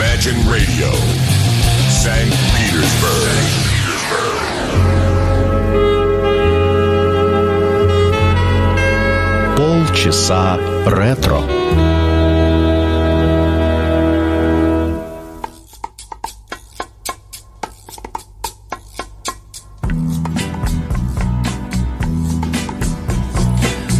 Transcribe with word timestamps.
Imagine 0.00 0.38
Radio, 0.48 0.90
St. 1.90 2.30
Petersburg. 2.54 3.66
Полчаса 9.56 10.58
ретро. 10.86 11.42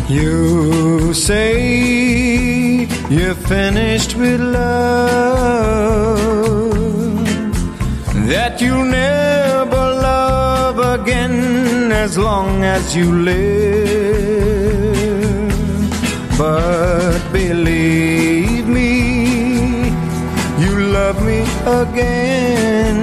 You 0.09 1.13
say 1.13 2.00
you're 3.12 3.36
finished 3.36 4.16
with 4.16 4.40
love, 4.40 4.62
that 8.32 8.62
you'll 8.62 8.86
never 8.86 9.86
love 10.10 10.80
again 10.80 11.92
as 11.92 12.18
long 12.18 12.64
as 12.64 12.96
you 12.96 13.12
live. 13.12 13.52
But 16.38 17.20
believe 17.34 18.66
me, 18.66 19.90
you 20.64 20.74
love 20.98 21.22
me 21.26 21.42
again. 21.82 22.98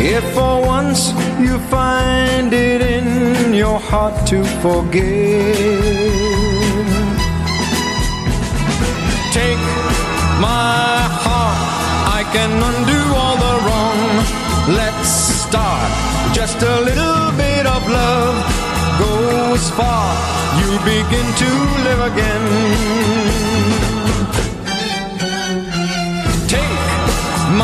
If 0.00 0.24
for 0.34 0.60
once 0.66 1.12
you 1.38 1.58
find 1.70 2.52
it 2.52 2.80
in 2.82 3.54
your 3.54 3.78
heart 3.78 4.26
to 4.26 4.42
forgive, 4.60 5.87
can 12.38 12.52
undo 12.70 13.00
all 13.20 13.36
the 13.46 13.54
wrong. 13.66 14.00
Let's 14.80 15.10
start 15.44 15.90
just 16.38 16.58
a 16.74 16.76
little 16.88 17.24
bit 17.42 17.64
of 17.74 17.82
love 18.00 18.36
goes 19.02 19.64
far. 19.78 20.06
You 20.60 20.70
begin 20.94 21.26
to 21.42 21.50
live 21.86 22.02
again. 22.10 22.44
Take 26.54 26.82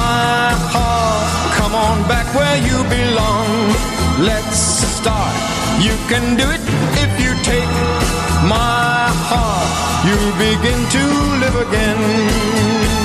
my 0.01 0.35
heart, 0.75 1.27
come 1.59 1.75
on 1.87 1.97
back 2.13 2.27
where 2.39 2.59
you 2.69 2.79
belong. 2.99 3.51
Let's 4.31 4.61
start. 4.99 5.37
You 5.87 5.95
can 6.11 6.25
do 6.41 6.47
it 6.57 6.65
if 7.05 7.13
you 7.23 7.33
take 7.53 7.75
my 8.57 8.99
heart. 9.31 9.71
You 10.09 10.19
begin 10.47 10.81
to 10.97 11.05
live 11.43 11.57
again. 11.67 13.04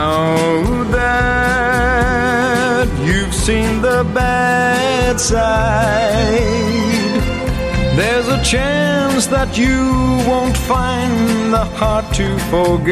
Now 0.00 0.62
that 0.92 2.88
you've 3.04 3.34
seen 3.34 3.82
the 3.82 4.02
bad 4.14 5.20
side, 5.20 6.40
there's 7.98 8.28
a 8.28 8.42
chance 8.42 9.26
that 9.26 9.58
you 9.58 9.78
won't 10.26 10.56
find 10.56 11.52
the 11.52 11.66
heart 11.78 12.06
to 12.14 12.38
forgive. 12.48 12.90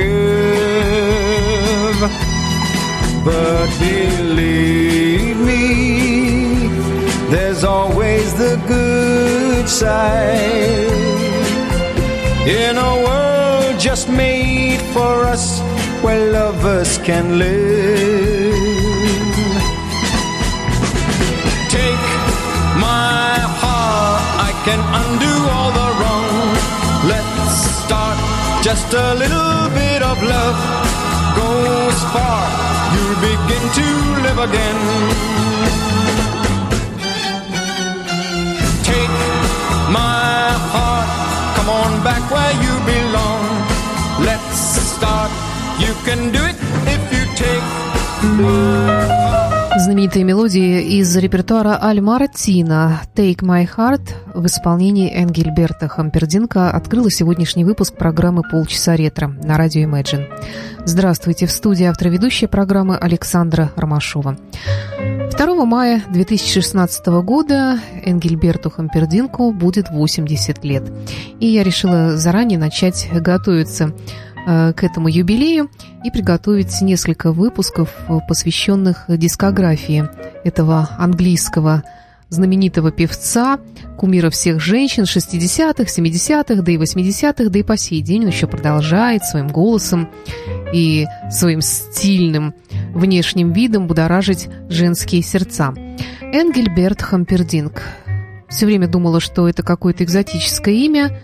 But 3.24 3.68
believe 3.78 5.38
me, 5.50 6.68
there's 7.30 7.64
always 7.64 8.34
the 8.34 8.56
good 8.68 9.66
side. 9.66 10.92
In 12.46 12.76
a 12.76 12.94
world 13.06 13.80
just 13.80 14.10
made 14.10 14.82
for 14.92 15.24
us, 15.24 15.57
where 16.02 16.30
lovers 16.32 16.98
can 16.98 17.38
live. 17.38 18.54
Take 21.70 22.06
my 22.86 23.38
heart, 23.60 24.22
I 24.48 24.50
can 24.66 24.80
undo 25.00 25.34
all 25.54 25.70
the 25.80 25.88
wrong. 25.98 26.28
Let's 27.12 27.56
start 27.84 28.18
just 28.62 28.92
a 28.94 29.14
little 29.14 29.68
bit 29.74 30.02
of 30.02 30.22
love 30.22 30.58
goes 31.36 31.98
far. 32.14 32.42
You'll 32.94 33.20
begin 33.30 33.64
to 33.78 33.88
live 34.24 34.40
again. 34.48 34.78
Take 38.90 39.14
my 40.00 40.52
heart, 40.72 41.08
come 41.56 41.68
on 41.80 41.92
back 42.04 42.22
where 42.30 42.54
you 42.64 42.77
You 45.78 45.94
can 46.04 46.32
do 46.32 46.42
it 46.44 46.56
if 46.86 47.02
you 47.12 47.24
take. 47.36 47.88
Знаменитые 49.78 50.24
мелодии 50.24 50.98
из 50.98 51.16
репертуара 51.16 51.78
Аль 51.80 52.00
Мартина 52.00 53.00
«Take 53.14 53.42
My 53.42 53.68
Heart» 53.76 54.10
в 54.34 54.44
исполнении 54.46 55.08
Энгельберта 55.14 55.86
Хампердинка 55.86 56.70
открыла 56.72 57.12
сегодняшний 57.12 57.64
выпуск 57.64 57.94
программы 57.94 58.42
«Полчаса 58.42 58.96
ретро» 58.96 59.28
на 59.28 59.56
радио 59.56 59.88
Imagine. 59.88 60.26
Здравствуйте, 60.84 61.46
в 61.46 61.52
студии 61.52 61.84
автор 61.84 62.08
ведущей 62.08 62.48
программы 62.48 62.96
Александра 62.96 63.70
Ромашова. 63.76 64.36
2 65.38 65.64
мая 65.64 66.02
2016 66.10 67.06
года 67.22 67.78
Энгельберту 68.04 68.70
Хампердинку 68.70 69.52
будет 69.52 69.90
80 69.90 70.64
лет. 70.64 70.82
И 71.38 71.46
я 71.46 71.62
решила 71.62 72.16
заранее 72.16 72.58
начать 72.58 73.08
готовиться 73.12 73.92
к 74.48 74.82
этому 74.82 75.08
юбилею 75.08 75.70
и 76.04 76.10
приготовить 76.10 76.80
несколько 76.80 77.32
выпусков, 77.32 77.94
э, 78.08 78.18
посвященных 78.26 79.04
дискографии 79.08 80.08
этого 80.42 80.88
английского 80.96 81.82
знаменитого 82.30 82.90
певца, 82.90 83.58
кумира 83.98 84.30
всех 84.30 84.60
женщин 84.60 85.04
60-х, 85.04 85.84
70-х, 85.84 86.62
да 86.62 86.72
и 86.72 86.76
80-х, 86.76 87.50
да 87.50 87.58
и 87.58 87.62
по 87.62 87.76
сей 87.76 88.00
день 88.00 88.22
он 88.22 88.28
еще 88.28 88.46
продолжает 88.46 89.24
своим 89.24 89.48
голосом 89.48 90.08
и 90.72 91.06
своим 91.30 91.60
стильным 91.60 92.54
внешним 92.94 93.52
видом 93.52 93.86
будоражить 93.86 94.48
женские 94.70 95.22
сердца. 95.22 95.74
Энгельберт 96.20 97.02
Хампердинг. 97.02 97.82
Все 98.48 98.64
время 98.64 98.88
думала, 98.88 99.20
что 99.20 99.46
это 99.46 99.62
какое-то 99.62 100.04
экзотическое 100.04 100.74
имя, 100.74 101.20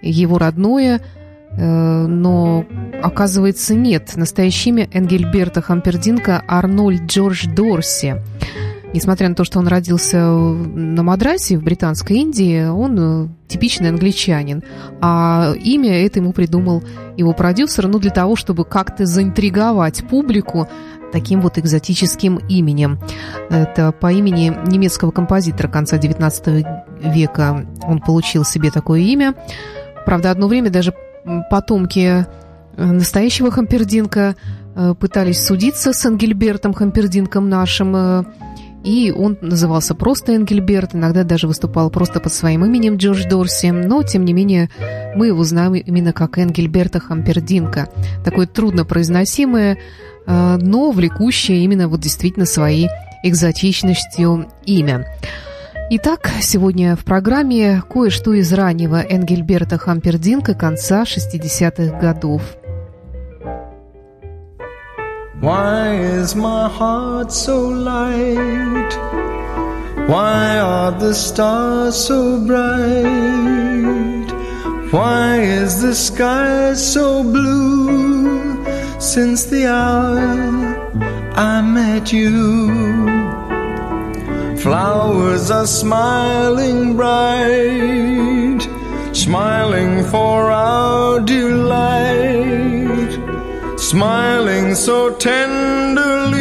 его 0.00 0.38
родное, 0.38 0.98
э, 0.98 1.17
но 1.58 2.64
оказывается 3.02 3.74
нет. 3.74 4.12
Настоящее 4.16 4.74
имя 4.74 4.88
Энгельберта 4.92 5.60
Хампердинка 5.60 6.42
Арнольд 6.46 7.02
Джордж 7.06 7.46
Дорси. 7.48 8.22
Несмотря 8.94 9.28
на 9.28 9.34
то, 9.34 9.44
что 9.44 9.58
он 9.58 9.68
родился 9.68 10.18
на 10.18 11.02
Мадрасе, 11.02 11.58
в 11.58 11.62
Британской 11.62 12.18
Индии, 12.18 12.66
он 12.66 12.98
э, 12.98 13.28
типичный 13.46 13.90
англичанин. 13.90 14.62
А 15.02 15.52
имя 15.62 16.06
это 16.06 16.20
ему 16.20 16.32
придумал 16.32 16.82
его 17.16 17.34
продюсер, 17.34 17.86
ну, 17.86 17.98
для 17.98 18.10
того, 18.10 18.34
чтобы 18.34 18.64
как-то 18.64 19.04
заинтриговать 19.04 20.08
публику 20.08 20.68
таким 21.12 21.42
вот 21.42 21.58
экзотическим 21.58 22.38
именем. 22.48 22.98
Это 23.50 23.92
по 23.92 24.10
имени 24.10 24.56
немецкого 24.66 25.10
композитора 25.10 25.68
конца 25.68 25.98
XIX 25.98 26.64
века 27.00 27.66
он 27.82 28.00
получил 28.00 28.44
себе 28.44 28.70
такое 28.70 29.00
имя. 29.00 29.34
Правда, 30.06 30.30
одно 30.30 30.48
время 30.48 30.70
даже 30.70 30.94
потомки 31.50 32.26
э, 32.76 32.84
настоящего 32.84 33.50
Хампердинка 33.50 34.36
э, 34.74 34.94
пытались 34.98 35.44
судиться 35.44 35.92
с 35.92 36.06
Ангельбертом 36.06 36.74
Хампердинком 36.74 37.48
нашим, 37.48 37.96
э, 37.96 38.24
и 38.84 39.12
он 39.14 39.36
назывался 39.40 39.94
просто 39.94 40.32
Энгельберт, 40.32 40.94
иногда 40.94 41.24
даже 41.24 41.48
выступал 41.48 41.90
просто 41.90 42.20
под 42.20 42.32
своим 42.32 42.64
именем 42.64 42.96
Джордж 42.96 43.28
Дорси, 43.28 43.70
но, 43.70 44.02
тем 44.02 44.24
не 44.24 44.32
менее, 44.32 44.70
мы 45.16 45.26
его 45.26 45.42
знаем 45.44 45.74
именно 45.74 46.12
как 46.12 46.38
Энгельберта 46.38 47.00
Хампердинка. 47.00 47.88
Такое 48.24 48.46
труднопроизносимое, 48.46 49.78
но 50.26 50.90
влекущее 50.92 51.64
именно 51.64 51.88
вот 51.88 52.00
действительно 52.00 52.46
своей 52.46 52.88
экзотичностью 53.24 54.46
имя. 54.64 55.06
Итак, 55.90 56.30
сегодня 56.42 56.96
в 56.96 57.04
программе 57.06 57.82
кое-что 57.88 58.34
из 58.34 58.52
раннего 58.52 59.00
Энгельберта 59.00 59.78
Хампердинка 59.78 60.52
конца 60.52 61.04
60-х 61.04 61.98
годов. 61.98 62.42
Why 65.40 66.20
is 66.20 66.34
my 66.34 66.68
heart 66.68 67.32
so 67.32 67.70
light? 67.70 68.92
Why 70.08 70.58
are 70.58 70.92
the 70.92 71.14
stars 71.14 71.96
so 71.96 72.38
bright? 72.46 74.28
Why 74.92 75.40
is 75.40 75.80
the 75.80 75.94
sky 75.94 76.74
so 76.74 77.22
blue 77.22 78.62
since 79.00 79.46
the 79.46 79.66
hour 79.66 80.76
I 81.34 81.62
met 81.62 82.12
you? 82.12 83.17
Flowers 84.62 85.50
are 85.52 85.66
smiling 85.66 86.96
bright, 86.96 88.60
smiling 89.12 90.04
for 90.06 90.50
our 90.50 91.20
delight. 91.20 92.68
smiling 93.78 94.74
so 94.74 95.14
tenderly 95.14 96.38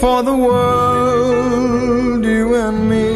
for 0.00 0.22
the 0.22 0.34
world, 0.34 2.24
you 2.24 2.54
and 2.54 2.88
me. 2.90 3.06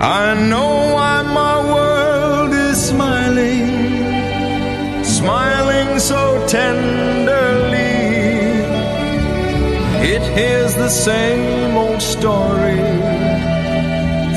I 0.00 0.34
know 0.50 0.92
why 0.94 1.22
my 1.22 1.56
world 1.74 2.52
is 2.52 2.88
smiling, 2.88 3.68
smiling 5.04 5.98
so 5.98 6.46
tenderly. 6.46 7.11
Hears 10.34 10.74
the 10.74 10.88
same 10.88 11.76
old 11.76 12.00
story 12.00 12.78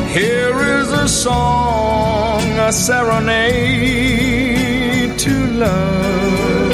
Here 0.08 0.60
is 0.80 0.92
a 0.92 1.08
song, 1.08 2.42
a 2.58 2.72
serenade 2.72 4.00
to 5.20 5.48
love. 5.52 6.69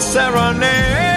Serenade 0.00 1.07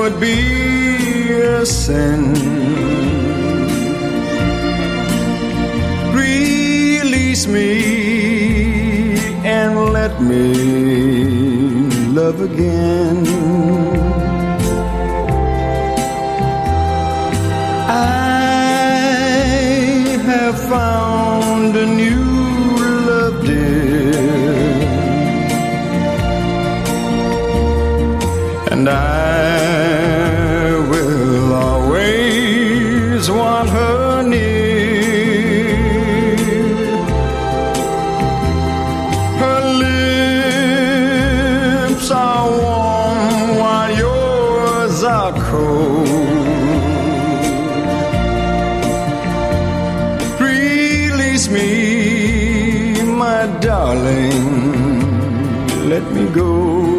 would 0.00 0.18
be 0.18 1.30
a 1.30 1.66
sin. 1.66 2.32
Release 6.14 7.46
me 7.46 7.68
and 9.44 9.92
let 9.92 10.22
me 10.22 10.54
love 12.18 12.40
again. 12.40 13.29
Me, 51.48 53.02
my 53.02 53.46
darling. 53.60 54.28
Let 55.88 56.04
me 56.12 56.28
go. 56.28 56.89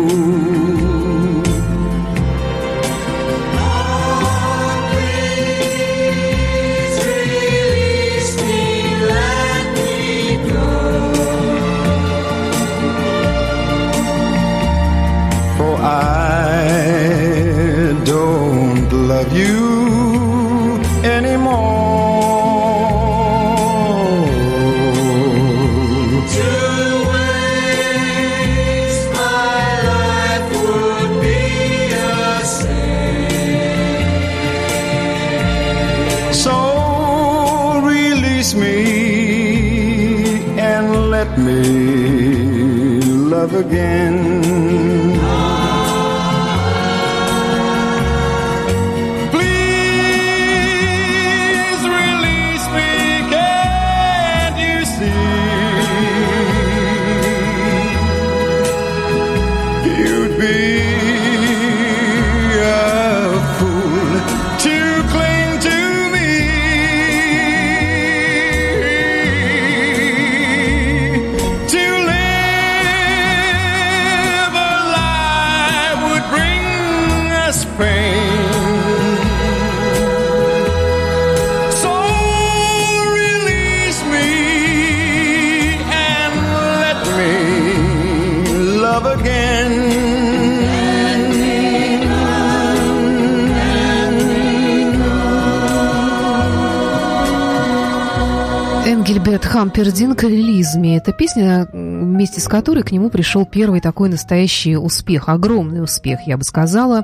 Энгельберт 99.61 99.61
Хампердинг 99.61 100.23
«Релизми». 100.23 100.97
Это 100.97 101.11
песня, 101.11 101.67
вместе 101.71 102.41
с 102.41 102.47
которой 102.47 102.83
к 102.83 102.91
нему 102.91 103.11
пришел 103.11 103.45
первый 103.45 103.79
такой 103.79 104.09
настоящий 104.09 104.75
успех, 104.75 105.29
огромный 105.29 105.83
успех, 105.83 106.21
я 106.25 106.37
бы 106.37 106.43
сказала. 106.43 107.03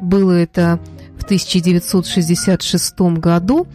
Было 0.00 0.32
это 0.32 0.78
в 1.18 1.24
1966 1.24 3.00
году. 3.18 3.66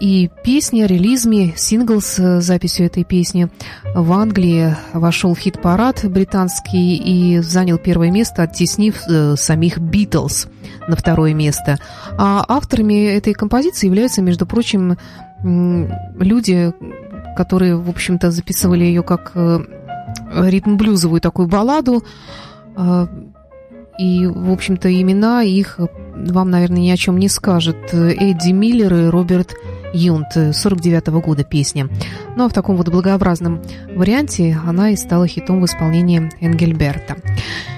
И 0.00 0.28
песня 0.44 0.84
«Релизми», 0.84 1.54
сингл 1.56 2.02
с 2.02 2.18
э, 2.18 2.40
записью 2.42 2.84
этой 2.84 3.04
песни 3.04 3.48
в 3.94 4.12
Англии 4.12 4.76
вошел 4.92 5.34
в 5.34 5.38
хит-парад 5.38 6.04
британский 6.04 6.96
и 6.96 7.38
занял 7.38 7.78
первое 7.78 8.10
место, 8.10 8.42
оттеснив 8.42 9.00
э, 9.08 9.36
самих 9.36 9.78
«Битлз» 9.78 10.48
на 10.88 10.96
второе 10.96 11.32
место. 11.32 11.78
А 12.18 12.44
авторами 12.46 13.06
этой 13.06 13.32
композиции 13.32 13.86
являются, 13.86 14.20
между 14.20 14.44
прочим, 14.46 14.98
люди, 15.44 16.72
которые, 17.36 17.76
в 17.76 17.88
общем-то, 17.88 18.30
записывали 18.30 18.84
ее 18.84 19.02
как 19.02 19.32
э, 19.34 19.60
ритм-блюзовую 20.34 21.20
такую 21.20 21.48
балладу. 21.48 22.02
Э, 22.76 23.06
И, 23.98 24.26
в 24.26 24.50
общем-то, 24.50 24.88
имена 24.90 25.44
их 25.44 25.78
вам, 26.16 26.50
наверное, 26.50 26.80
ни 26.80 26.90
о 26.90 26.96
чем 26.96 27.16
не 27.16 27.28
скажет. 27.28 27.76
Эдди 27.92 28.50
Миллер 28.50 28.92
и 28.94 29.06
Роберт 29.08 29.54
Юнт, 29.92 30.32
49 30.52 31.06
года 31.22 31.44
песня. 31.44 31.88
Ну 32.36 32.44
а 32.44 32.48
в 32.48 32.52
таком 32.52 32.76
вот 32.76 32.88
благообразном 32.88 33.62
варианте 33.94 34.58
она 34.66 34.90
и 34.90 34.96
стала 34.96 35.28
хитом 35.28 35.60
в 35.60 35.64
исполнении 35.66 36.28
Энгельберта. 36.40 37.16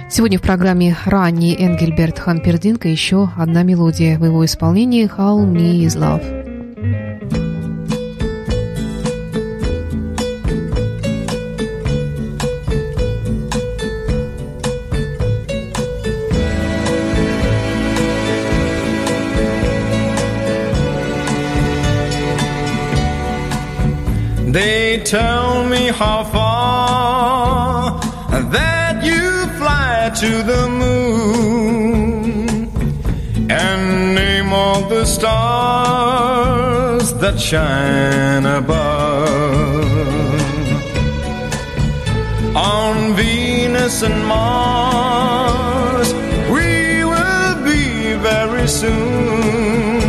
Сегодня 0.09 0.39
в 0.39 0.43
программе 0.43 0.97
ранний 1.05 1.55
Энгельберт 1.55 2.19
Хампердинка 2.19 2.89
еще 2.89 3.29
одна 3.37 3.63
мелодия 3.65 4.19
в 4.19 4.25
его 4.25 4.43
исполнении 4.45 5.07
«How 5.07 5.45
Me 5.45 5.85
Is 5.85 5.99
Love». 5.99 7.46
Tell 25.07 25.65
me 25.69 25.87
how 25.87 26.25
far 26.25 28.01
that 28.51 29.05
you 29.05 29.47
fly 29.57 30.11
to 30.23 30.43
the 30.43 30.69
moon 30.83 32.49
and 33.49 34.15
name 34.17 34.53
all 34.53 34.83
the 34.89 35.05
stars 35.05 36.35
that 37.21 37.39
shine 37.39 38.47
above. 38.47 39.85
On 42.57 43.15
Venus 43.15 44.03
and 44.03 44.27
Mars, 44.27 46.13
we 46.51 47.05
will 47.05 47.55
be 47.63 48.15
very 48.31 48.67
soon. 48.67 50.03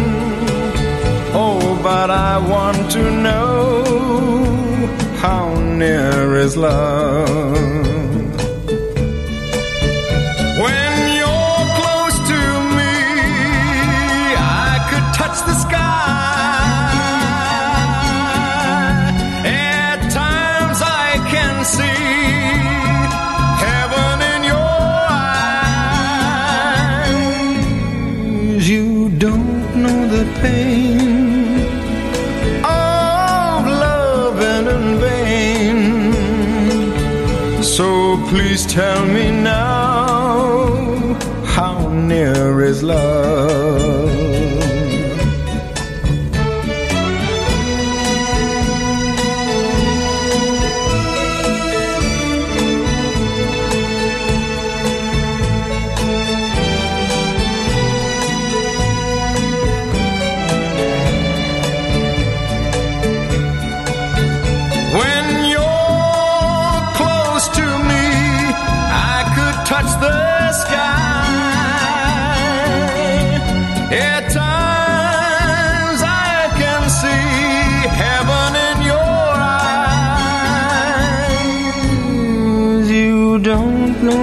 Oh, 1.36 1.80
but 1.84 2.10
I 2.10 2.40
want 2.40 2.90
to 2.94 3.12
know 3.12 3.57
near 5.78 6.38
is 6.38 6.58
love. 6.58 7.87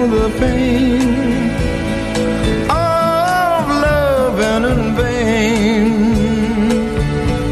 The 0.09 0.29
pain 0.39 1.01
of 2.69 3.67
loving 3.85 4.63
in 4.73 4.81
vain. 4.95 5.91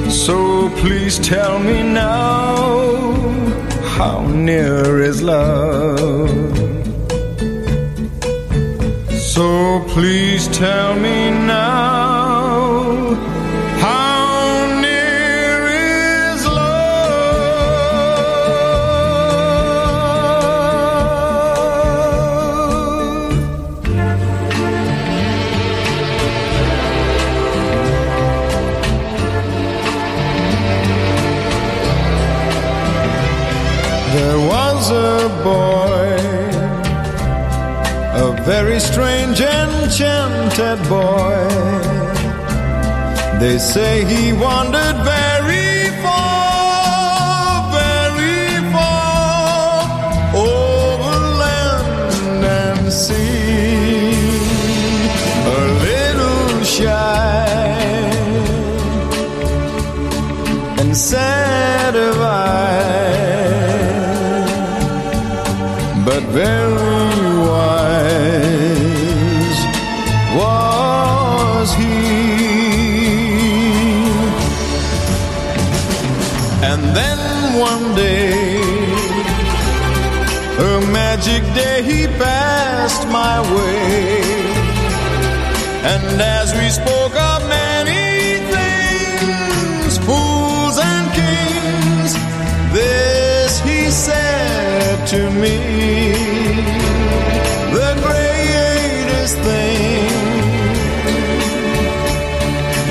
So 0.09 0.69
please 0.81 1.19
tell 1.19 1.59
me 1.59 1.83
now 1.83 3.13
how 3.97 4.25
near 4.27 5.01
is 5.01 5.21
love? 5.21 6.29
So 9.33 9.83
please 9.89 10.47
tell 10.49 10.95
me 10.95 11.31
now 11.31 11.72
very 38.45 38.79
strange, 38.79 39.39
enchanted 39.39 40.79
boy. 40.89 41.47
They 43.39 43.57
say 43.57 44.03
he 44.05 44.33
wandered 44.33 44.97
very 45.03 45.32
to 95.13 95.29
me. 95.43 95.57
The 97.77 97.91
greatest 98.05 99.35
thing 99.47 100.09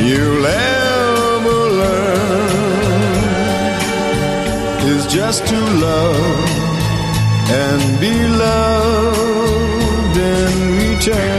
you'll 0.06 0.46
ever 0.46 1.60
learn 1.82 2.52
is 4.94 5.02
just 5.12 5.40
to 5.48 5.58
love 5.88 6.48
and 7.64 7.80
be 8.00 8.14
loved 8.44 10.16
in 10.16 10.52
return. 10.78 11.31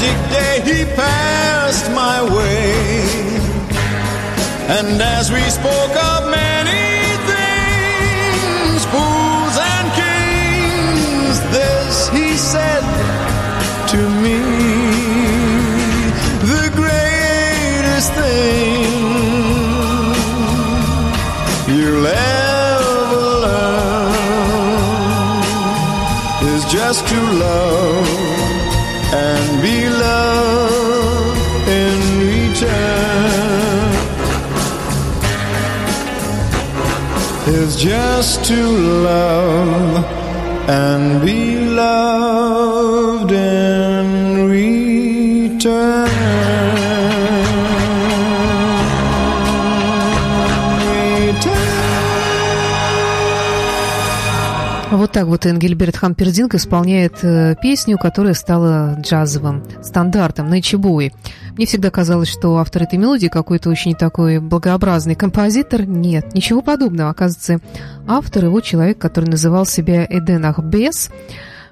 Magic 0.00 0.18
day, 0.30 0.60
he 0.64 0.84
passed 0.94 1.90
my 1.90 2.22
way. 2.22 3.02
And 4.68 5.00
as 5.02 5.32
we 5.32 5.40
spoke 5.40 5.96
of 5.96 6.30
many 6.30 7.16
things, 7.30 8.84
fools 8.92 9.58
and 9.74 9.92
kings, 10.02 11.40
this 11.50 12.08
he 12.10 12.36
said 12.36 12.84
to 13.88 13.98
me. 14.22 14.38
The 16.52 16.70
greatest 16.76 18.12
thing 18.12 18.84
you'll 21.74 22.06
ever 22.06 23.26
learn 23.46 24.12
is 26.54 26.64
just 26.66 27.06
to 27.08 27.20
love 27.44 27.77
just 37.78 38.44
to 38.44 38.56
love 38.56 40.04
and 40.68 41.24
be 41.24 41.60
loved 41.60 42.77
Вот 55.08 55.14
так 55.14 55.26
вот 55.26 55.46
Энгельберт 55.46 55.96
Хампердинг 55.96 56.54
исполняет 56.54 57.20
э, 57.22 57.56
песню, 57.62 57.96
которая 57.96 58.34
стала 58.34 58.94
джазовым 59.00 59.64
стандартом 59.82 60.54
Ичибуи. 60.54 61.14
Мне 61.52 61.64
всегда 61.64 61.90
казалось, 61.90 62.28
что 62.28 62.58
автор 62.58 62.82
этой 62.82 62.98
мелодии 62.98 63.28
какой-то 63.28 63.70
очень 63.70 63.94
такой 63.94 64.38
благообразный 64.38 65.14
композитор. 65.14 65.86
Нет, 65.86 66.34
ничего 66.34 66.60
подобного. 66.60 67.08
Оказывается, 67.08 67.60
автор 68.06 68.44
его 68.44 68.60
человек, 68.60 68.98
который 68.98 69.30
называл 69.30 69.64
себя 69.64 70.04
Эден 70.04 70.44
Ахбес. 70.44 71.08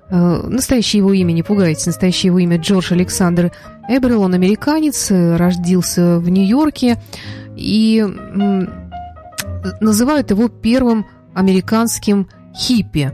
Э, 0.09 0.47
настоящее 0.49 1.01
его 1.01 1.13
имя, 1.13 1.33
не 1.33 1.43
пугайтесь, 1.43 1.85
настоящее 1.85 2.29
его 2.29 2.39
имя 2.39 2.57
Джордж 2.57 2.95
Александр 2.95 3.53
Эберл. 3.87 4.23
Он 4.23 4.33
американец, 4.33 5.11
э, 5.11 5.37
родился 5.37 6.21
в 6.21 6.31
Нью-Йорке 6.31 6.97
и 7.55 8.03
называют 9.83 10.31
его 10.31 10.49
первым 10.49 11.05
американским 11.35 12.29
хиппи. 12.57 13.13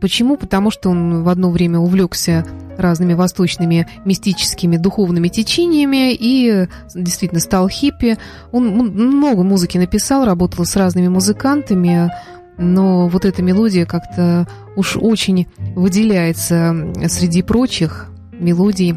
Почему? 0.00 0.36
Потому 0.36 0.70
что 0.70 0.88
он 0.90 1.22
в 1.22 1.28
одно 1.28 1.50
время 1.50 1.78
увлекся 1.78 2.44
разными 2.78 3.12
восточными 3.12 3.86
мистическими 4.06 4.78
духовными 4.78 5.28
течениями 5.28 6.14
и 6.14 6.66
действительно 6.94 7.40
стал 7.40 7.68
хиппи. 7.68 8.16
Он 8.50 8.66
много 8.68 9.42
музыки 9.42 9.76
написал, 9.76 10.24
работал 10.24 10.64
с 10.64 10.74
разными 10.76 11.08
музыкантами, 11.08 12.10
но 12.56 13.08
вот 13.08 13.26
эта 13.26 13.42
мелодия 13.42 13.84
как-то 13.84 14.48
уж 14.76 14.96
очень 14.96 15.46
выделяется 15.76 16.92
среди 17.08 17.42
прочих 17.42 18.08
мелодий 18.32 18.94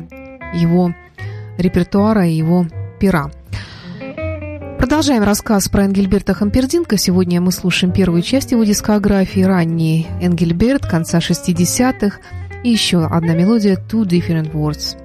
его 0.53 0.93
репертуара 1.57 2.25
и 2.25 2.33
его 2.33 2.65
пера. 2.99 3.29
Продолжаем 4.83 5.23
рассказ 5.23 5.69
про 5.69 5.85
Энгельберта 5.85 6.33
Хампердинка. 6.33 6.97
Сегодня 6.97 7.39
мы 7.39 7.53
слушаем 7.53 7.93
первую 7.93 8.21
часть 8.21 8.51
его 8.51 8.65
дискографии, 8.65 9.39
ранний 9.39 10.07
Энгельберт, 10.21 10.85
конца 10.85 11.19
60-х. 11.19 12.19
И 12.65 12.69
еще 12.69 13.05
одна 13.05 13.33
мелодия 13.33 13.77
«Two 13.77 14.03
Different 14.03 14.51
Words». 14.51 14.97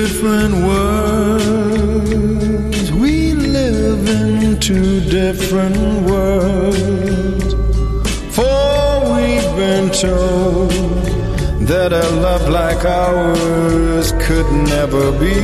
Different 0.00 0.54
worlds. 0.68 1.70
We 2.92 3.34
live 3.34 4.08
in 4.08 4.58
two 4.58 5.00
different 5.00 5.76
worlds. 6.08 7.50
For 8.34 8.88
we've 9.14 9.52
been 9.64 9.90
told 9.90 10.70
that 11.72 11.90
a 11.92 12.08
love 12.26 12.48
like 12.48 12.82
ours 12.86 14.12
could 14.24 14.48
never 14.74 15.12
be. 15.20 15.36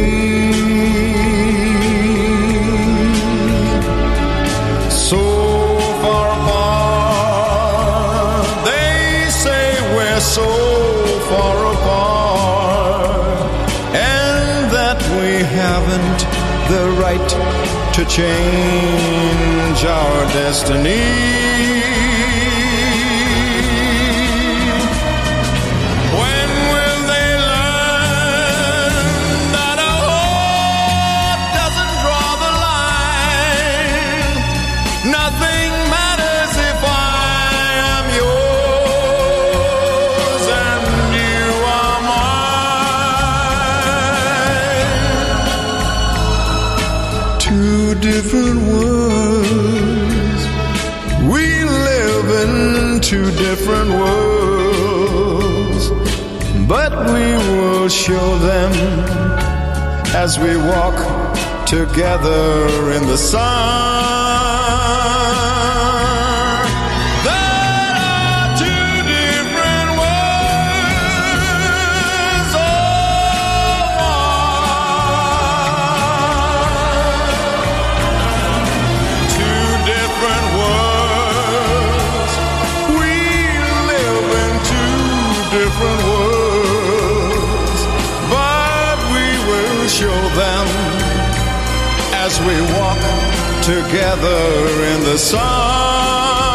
So 5.08 5.22
far 6.02 6.28
the 16.68 16.90
right 17.00 17.28
to 17.94 18.04
change 18.04 19.84
our 19.84 20.24
destiny. 20.32 21.37
Different 48.00 48.60
worlds. 48.62 50.42
We 51.32 51.64
live 51.64 52.26
in 52.42 53.00
two 53.00 53.30
different 53.32 53.90
worlds, 53.90 55.90
but 56.68 56.92
we 57.12 57.26
will 57.56 57.88
show 57.88 58.38
them 58.38 58.72
as 60.14 60.38
we 60.38 60.56
walk 60.56 60.96
together 61.66 62.92
in 62.92 63.06
the 63.06 63.16
sun. 63.16 64.57
Show 89.88 90.06
them 90.06 90.66
as 92.12 92.38
we 92.40 92.54
walk 92.76 93.00
together 93.62 94.84
in 94.92 95.04
the 95.04 95.16
sun. 95.16 96.47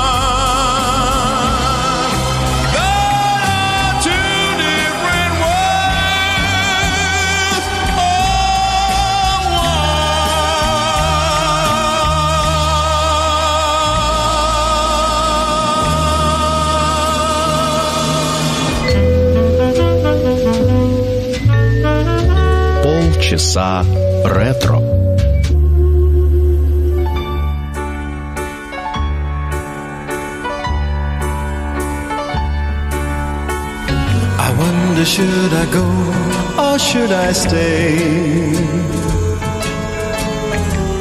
часа 23.32 23.84
ретро. 24.24 24.78
I 34.46 34.48
wonder 34.60 35.04
should 35.04 35.52
I 35.62 35.66
go 35.78 35.86
or 36.64 36.78
should 36.78 37.12
I 37.12 37.32
stay? 37.32 37.96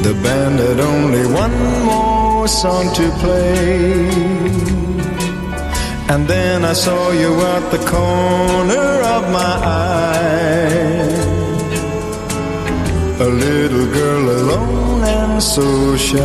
The 0.02 0.14
band 0.22 0.58
had 0.60 0.80
only 0.80 1.24
one 1.26 1.56
more 1.84 2.48
song 2.48 2.86
to 2.94 3.10
play. 3.22 4.48
And 6.08 6.26
then 6.26 6.64
I 6.64 6.72
saw 6.72 7.10
you 7.10 7.32
at 7.54 7.70
the 7.70 7.78
corner 7.94 9.02
of 9.16 9.30
my 9.30 9.54
eye. 9.62 11.21
A 13.23 13.29
little 13.29 13.85
girl 13.93 14.25
alone 14.41 15.03
and 15.05 15.41
so 15.41 15.95
shy. 15.95 16.17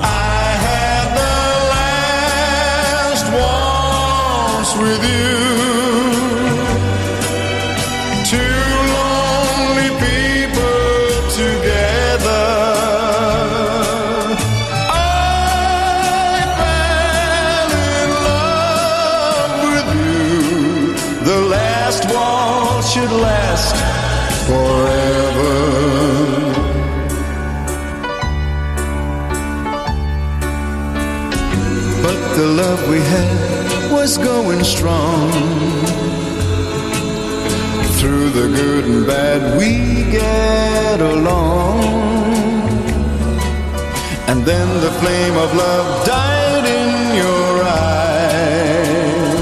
I 0.00 0.46
had 0.66 1.06
the 1.20 1.36
last 1.74 3.26
waltz 3.36 4.70
with 4.82 5.02
you. 5.12 5.36
Two 8.32 8.62
lonely 8.96 9.90
people 10.06 11.08
together. 11.42 12.46
I 14.88 16.40
fell 16.58 17.70
in 17.92 18.08
love 18.30 19.60
with 19.72 19.88
you. 20.06 20.24
The 21.30 21.38
last 21.54 22.02
waltz 22.14 22.86
should 22.92 23.12
last 23.12 23.76
forever. 24.46 25.03
The 32.36 32.46
love 32.46 32.88
we 32.88 32.98
had 32.98 33.92
was 33.92 34.18
going 34.18 34.64
strong. 34.64 35.30
Through 37.98 38.30
the 38.30 38.48
good 38.48 38.84
and 38.84 39.06
bad, 39.06 39.56
we 39.56 40.10
get 40.10 41.00
along. 41.00 41.78
And 44.26 44.44
then 44.44 44.68
the 44.80 44.90
flame 45.00 45.36
of 45.36 45.54
love 45.54 46.06
died 46.06 46.64
in 46.80 47.16
your 47.22 47.62
eyes. 47.62 49.38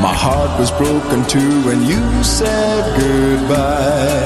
My 0.00 0.14
heart 0.14 0.60
was 0.60 0.70
broken 0.70 1.24
too 1.26 1.62
when 1.62 1.82
you 1.82 2.22
said 2.22 2.82
goodbye. 2.96 4.25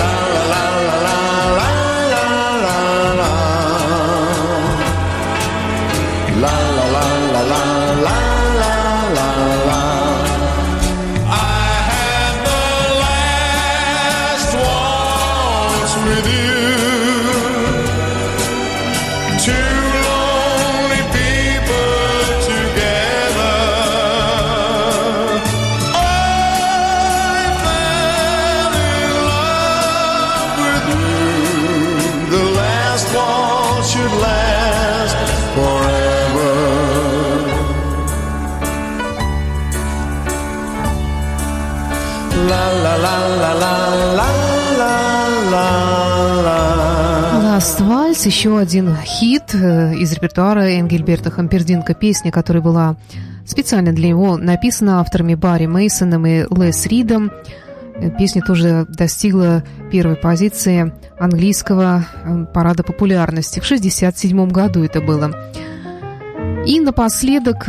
La 0.00 0.14
la 0.34 0.42
la 0.52 0.64
la 1.06 1.20
la 1.58 1.70
la 2.12 2.24
la 2.64 2.78
la. 3.20 3.32
La 6.42 6.50
la 6.50 6.60
la 6.60 6.66
la 6.66 6.71
la. 47.80 47.82
Last 47.82 48.02
Вальс, 48.12 48.26
еще 48.26 48.58
один 48.58 48.94
хит 49.04 49.54
э, 49.54 49.94
из 49.94 50.12
репертуара 50.12 50.78
Энгельберта 50.78 51.30
Хампердинка, 51.30 51.94
песня, 51.94 52.30
которая 52.30 52.62
была 52.62 52.96
специально 53.46 53.92
для 53.92 54.08
него 54.08 54.36
написана 54.36 55.00
авторами 55.00 55.34
Барри 55.34 55.66
Мейсоном 55.66 56.26
и 56.26 56.44
Лес 56.54 56.86
Ридом. 56.86 57.30
Песня 58.18 58.42
тоже 58.42 58.86
достигла 58.88 59.62
первой 59.90 60.16
позиции 60.16 60.92
английского 61.18 62.04
э, 62.24 62.46
парада 62.52 62.82
популярности. 62.82 63.60
В 63.60 63.64
1967 63.64 64.48
году 64.50 64.84
это 64.84 65.00
было. 65.00 65.30
И 66.66 66.80
напоследок 66.80 67.68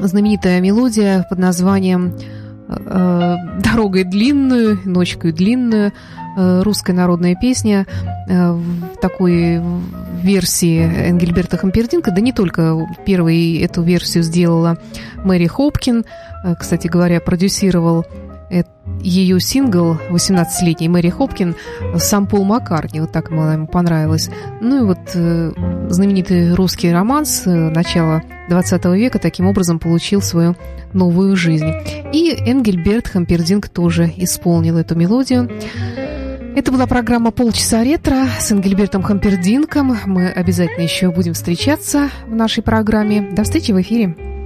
знаменитая 0.00 0.60
мелодия 0.60 1.26
под 1.30 1.38
названием 1.38 2.14
э, 2.68 3.36
«Дорогой 3.62 4.04
длинную, 4.04 4.80
ночкой 4.84 5.32
длинную», 5.32 5.92
русская 6.62 6.92
народная 6.92 7.34
песня 7.34 7.86
э, 8.28 8.52
в 8.52 8.96
такой 9.00 9.60
версии 10.22 10.80
Энгельберта 10.80 11.56
Хампердинка, 11.56 12.10
да 12.10 12.20
не 12.20 12.32
только 12.32 12.86
первой 13.06 13.58
эту 13.58 13.82
версию 13.82 14.22
сделала 14.22 14.78
Мэри 15.24 15.46
Хопкин, 15.46 16.04
Э, 16.44 16.54
кстати 16.54 16.86
говоря, 16.86 17.20
продюсировал 17.20 18.04
э, 18.50 18.62
ее 19.00 19.40
сингл 19.40 19.98
18-летний 20.10 20.88
Мэри 20.88 21.10
Хопкин 21.10 21.56
сам 21.96 22.26
Пол 22.26 22.44
Маккартни, 22.44 23.00
вот 23.00 23.12
так 23.12 23.30
ему 23.30 23.66
понравилось. 23.66 24.30
Ну 24.60 24.82
и 24.82 24.86
вот 24.86 24.98
э, 25.14 25.52
знаменитый 25.88 26.54
русский 26.54 26.92
романс 26.92 27.42
э, 27.46 27.50
начала 27.50 28.22
20 28.48 28.84
века 28.86 29.18
таким 29.18 29.46
образом 29.46 29.78
получил 29.78 30.22
свою 30.22 30.56
новую 30.92 31.36
жизнь. 31.36 31.70
И 32.12 32.34
Энгельберт 32.38 33.08
Хампердинг 33.08 33.68
тоже 33.68 34.12
исполнил 34.16 34.78
эту 34.78 34.94
мелодию. 34.94 35.50
Это 36.56 36.72
была 36.72 36.86
программа 36.86 37.30
«Полчаса 37.30 37.84
ретро» 37.84 38.26
с 38.40 38.50
Энгельбертом 38.50 39.02
Хампердинком. 39.02 39.96
Мы 40.06 40.28
обязательно 40.28 40.82
еще 40.82 41.10
будем 41.10 41.34
встречаться 41.34 42.10
в 42.26 42.34
нашей 42.34 42.62
программе. 42.62 43.22
До 43.22 43.44
встречи 43.44 43.72
в 43.72 43.80
эфире. 43.80 44.37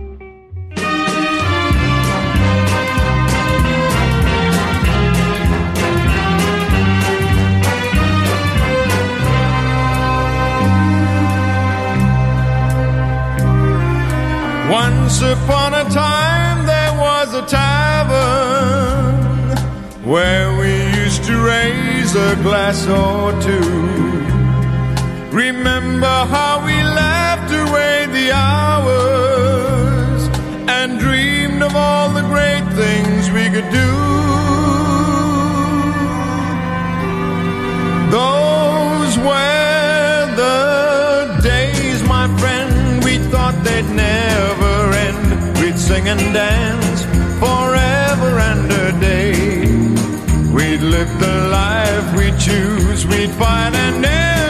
A 22.32 22.42
glass 22.42 22.86
or 22.88 23.32
two. 23.42 23.60
Remember 25.36 26.16
how 26.34 26.64
we 26.64 26.76
laughed 26.82 27.52
away 27.52 28.06
the 28.18 28.32
hours 28.32 30.22
and 30.76 30.98
dreamed 30.98 31.62
of 31.62 31.76
all 31.76 32.08
the 32.18 32.22
great 32.34 32.66
things 32.80 33.30
we 33.36 33.44
could 33.54 33.70
do. 33.80 33.92
Those 38.18 39.12
were 39.28 40.22
the 40.42 41.38
days, 41.42 42.02
my 42.16 42.26
friend, 42.40 43.04
we 43.04 43.18
thought 43.30 43.56
they'd 43.62 43.90
never 44.08 44.74
end. 45.06 45.58
We'd 45.60 45.78
sing 45.78 46.08
and 46.08 46.24
dance 46.32 47.02
forever 47.42 48.30
and 48.50 48.72
a 48.72 49.00
day. 49.00 49.51
Live 50.92 51.18
the 51.18 51.48
life 51.48 52.16
we 52.18 52.30
choose, 52.32 53.06
we'd 53.06 53.30
find 53.30 53.74
and 53.74 54.02
never 54.02 54.41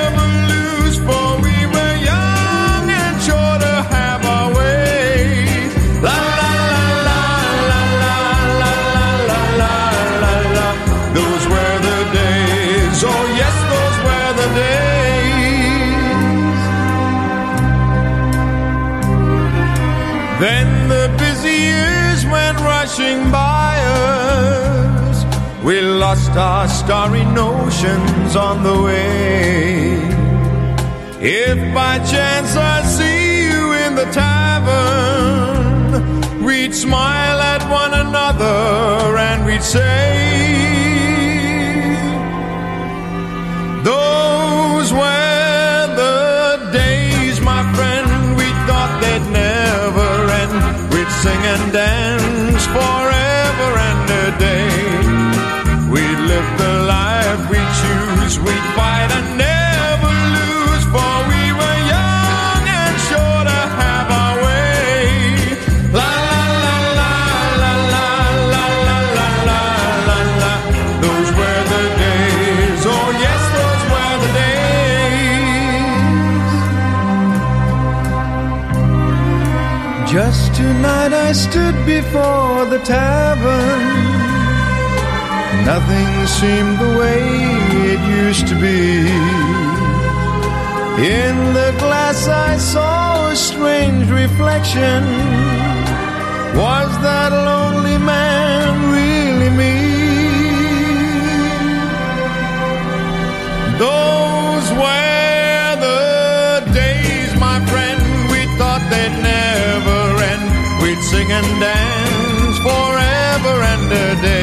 our 26.36 26.68
starry 26.68 27.24
notions 27.24 28.36
on 28.36 28.62
the 28.62 28.82
way. 28.82 29.98
If 31.20 31.74
by 31.74 31.98
chance 31.98 32.56
I 32.56 32.82
see 32.82 33.44
you 33.44 33.72
in 33.84 33.94
the 33.94 34.06
tavern, 34.12 35.92
we'd 36.44 36.74
smile 36.74 37.40
at 37.40 37.62
one 37.70 37.94
another 37.94 39.16
and 39.18 39.44
we'd 39.46 39.62
say, 39.62 40.31
tavern. 82.84 83.82
Nothing 85.64 86.26
seemed 86.26 86.78
the 86.78 86.98
way 86.98 87.22
it 87.92 88.00
used 88.24 88.46
to 88.48 88.54
be. 88.54 89.06
In 90.98 91.36
the 91.54 91.74
glass 91.78 92.28
I 92.28 92.56
saw 92.56 93.28
a 93.28 93.36
strange 93.36 94.10
reflection. 94.10 95.02
Was 96.58 96.90
that 97.06 97.32
lonely 97.32 97.98
man 97.98 98.90
really 98.96 99.50
me? 99.60 99.76
Those 103.78 104.66
were 104.82 105.76
the 105.86 106.72
days, 106.74 107.30
my 107.40 107.58
friend, 107.70 108.02
we 108.32 108.40
thought 108.58 108.82
they'd 108.90 109.16
never 109.22 110.00
end. 110.32 110.82
We'd 110.82 111.02
sing 111.02 111.32
and 111.32 111.60
dance 111.60 112.01
tender 113.92 114.22
day. 114.22 114.41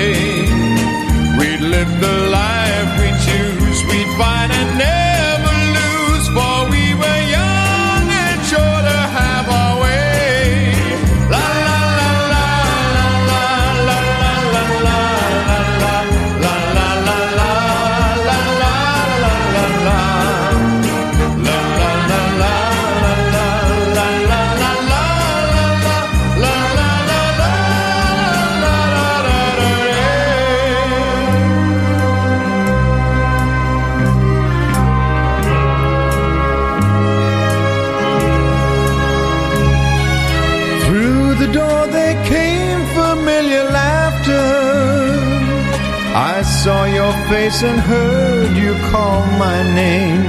And 47.62 47.80
heard 47.80 48.56
you 48.56 48.74
call 48.90 49.26
my 49.38 49.62
name. 49.76 50.24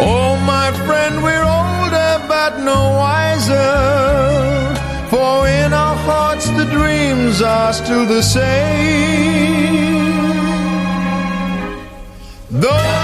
Oh, 0.00 0.36
my 0.46 0.72
friend, 0.86 1.22
we're 1.22 1.42
older 1.42 2.24
but 2.26 2.58
no 2.60 2.96
wiser. 2.96 4.74
For 5.10 5.46
in 5.46 5.74
our 5.74 5.96
hearts 5.96 6.46
the 6.50 6.64
dreams 6.64 7.42
are 7.42 7.72
still 7.74 8.06
the 8.06 8.22
same. 8.22 9.64
Those 12.50 13.03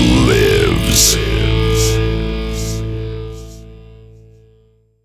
lives. 0.00 1.29